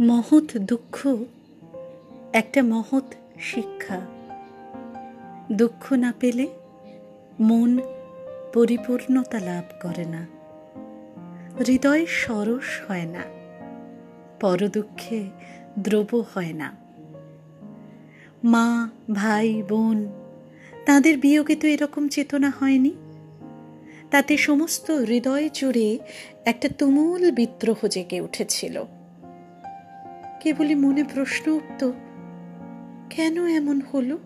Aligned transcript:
মহৎ 0.00 0.56
দুঃখ, 0.56 1.22
একটা 2.32 2.62
মহৎ 2.62 3.14
শিক্ষা। 3.40 4.00
দুঃখ 5.52 5.92
না 5.92 6.14
পেলে 6.20 6.46
মন 7.40 7.78
পরিপূর্ণতা 8.54 9.40
লাভ 9.40 9.82
করে 9.82 10.04
না। 10.04 10.26
হৃদয় 11.68 12.06
সরস 12.06 12.90
হয় 12.90 13.04
না। 13.04 13.22
পরদুঃখে 14.40 15.24
দ্রব 15.78 16.24
হয় 16.34 16.52
না। 16.52 16.76
মা, 18.44 18.90
ভাই, 19.12 19.62
বোন, 19.68 20.08
তাদের 20.86 21.18
বিয়োগে 21.18 21.56
তো 21.56 21.68
এরকম 21.68 22.08
চেতনা 22.08 22.52
হয়নি। 22.60 22.92
তাতে 24.10 24.36
সমস্ত 24.36 24.90
হৃদয় 24.90 25.48
জুড়ে 25.54 25.98
একটা 26.44 26.68
তুমুল 26.78 27.30
বিদ্রোহ 27.30 27.88
জেগে 27.88 28.20
উঠেছিল। 28.20 28.84
কেবলই 30.40 30.74
মনে 30.74 31.04
প্রশ্ন 31.04 31.52
উঠত, 31.52 31.92
কেন 33.10 33.46
এমন 33.46 33.80
হলো? 33.94 34.18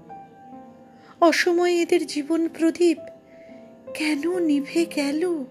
অসময়ে 1.20 1.82
এদের 1.82 2.06
জীবন 2.06 2.48
প্রদীপ 2.48 2.98
কেন 3.94 4.38
নিভে 4.38 4.86
গেল? 4.96 5.44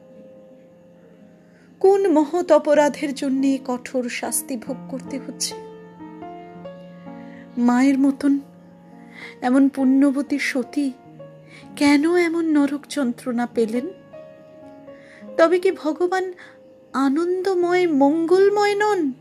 কোন 1.80 2.12
মহৎ 2.12 2.52
অপরাধের 2.52 3.14
জন্য 3.14 3.58
কঠোর 3.66 4.10
শাস্তি 4.10 4.58
ভোগ 4.58 4.78
করতে 4.90 5.20
হচ্ছে? 5.20 5.56
মায়ের 7.58 8.00
মতন 8.00 8.40
এমন 9.42 9.70
পুণ্যবতী 9.70 10.40
সতী 10.40 10.92
কেন 11.76 12.16
এমন 12.16 12.46
নরক 12.46 12.82
যন্ত্রণা 12.90 13.48
পেলেন? 13.56 13.88
তবে 15.38 15.60
কি 15.60 15.72
ভগবান 15.72 16.34
আনন্দময়, 16.94 17.88
মঙ্গলময় 17.88 18.76
নন? 18.76 19.14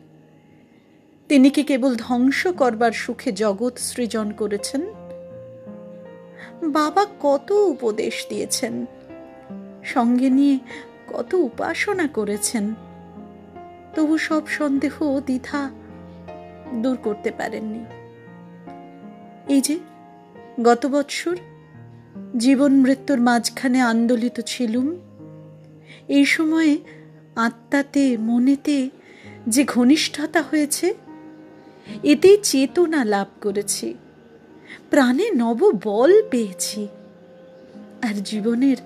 তিনি 1.29 1.51
কি 1.51 1.63
কেবল 1.63 1.97
ধ্বংস 1.97 2.47
করবার 2.47 2.93
সুখে 2.93 3.33
জগৎ 3.33 3.79
সৃজন 3.79 4.31
করেছেন? 4.31 4.81
বাবা 6.63 7.07
কত 7.21 7.53
উপদেশ 7.53 8.27
দিয়েছেন। 8.29 8.87
সঙ্গে 9.85 10.31
নিয়ে 10.31 10.59
কত 11.09 11.35
উপাসনা 11.35 12.09
করেছেন। 12.09 12.75
তবু 13.95 14.19
সব 14.19 14.47
সন্দেহ 14.47 15.21
দ্বিধা 15.21 15.71
দূর 16.75 16.97
করতে 16.97 17.31
পারেননি। 17.31 17.85
এই 19.55 19.61
যে, 19.61 19.79
গত 20.63 20.87
বৎসর 20.87 21.37
জীবন 22.39 22.73
মৃত্যুর 22.73 23.21
মাঝখানে 23.21 23.81
আন্দোলিত 23.81 24.41
ছিলুম। 24.47 24.97
এই 26.09 26.25
সময়ে 26.25 26.79
আত্মাতে, 27.37 28.17
মনেতে 28.17 28.91
যে 29.49 29.65
ঘনিষ্ঠতা 29.65 30.43
হয়েছে 30.43 31.08
এতেই 32.05 32.39
চেতনা 32.43 33.05
লাভ 33.05 33.27
করেছি। 33.41 33.95
প্রাণে 34.91 35.31
নব 35.37 35.71
বল 35.83 36.23
পেয়েছি। 36.31 36.89
আর 38.03 38.15
জীবনের 38.15 38.77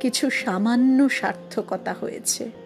কিছু 0.00 0.30
সামান্য 0.30 1.08
সার্থকতা 1.08 1.92
হয়েছে। 1.92 2.61